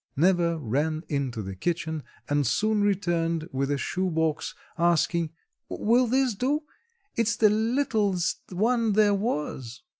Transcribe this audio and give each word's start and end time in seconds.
Neva 0.15 0.57
ran 0.57 1.03
into 1.09 1.43
the 1.43 1.55
kitchen 1.55 2.01
and 2.27 2.47
soon 2.47 2.81
returned 2.81 3.47
with 3.51 3.69
a 3.69 3.77
shoe 3.77 4.09
box 4.09 4.55
asking, 4.75 5.29
"Will 5.69 6.07
this 6.07 6.33
do? 6.33 6.63
It's 7.15 7.35
the 7.35 7.51
littlest 7.51 8.51
one 8.51 8.93
there 8.93 9.13
was." 9.13 9.83